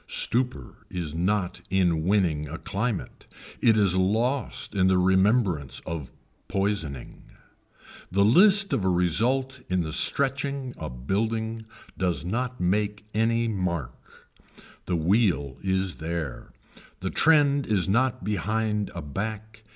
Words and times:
Stupor 0.07 0.87
is 0.89 1.13
not 1.13 1.61
in 1.69 2.01
winning 2.01 2.49
a 2.49 2.57
climate. 2.57 3.27
It 3.61 3.77
is 3.77 3.95
lost 3.95 4.73
in 4.73 4.87
the 4.87 4.97
remembrance 4.97 5.79
of 5.85 6.11
poisoning. 6.47 7.25
The 8.11 8.25
list 8.25 8.73
of 8.73 8.83
a 8.83 8.89
result 8.89 9.61
in 9.69 9.91
stretching 9.91 10.73
a 10.75 10.89
building 10.89 11.67
does 11.99 12.25
not 12.25 12.59
make 12.59 13.05
any 13.13 13.47
mark. 13.47 13.93
The 14.87 14.95
wheel 14.97 15.57
is 15.61 15.97
there. 15.97 16.51
The 17.01 17.11
trend 17.11 17.67
is 17.67 17.87
not 17.87 18.23
behind 18.23 18.89
a 18.95 19.03
back. 19.03 19.61